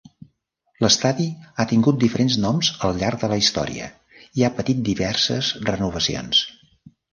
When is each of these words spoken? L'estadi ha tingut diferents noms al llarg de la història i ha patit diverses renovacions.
L'estadi 0.85 1.27
ha 1.57 1.65
tingut 1.71 1.99
diferents 2.05 2.37
noms 2.45 2.71
al 2.89 2.97
llarg 3.03 3.21
de 3.25 3.31
la 3.35 3.39
història 3.43 3.91
i 4.41 4.47
ha 4.49 4.53
patit 4.57 4.83
diverses 4.91 5.55
renovacions. 5.71 6.45